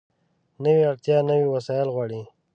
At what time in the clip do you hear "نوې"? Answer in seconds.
0.63-0.81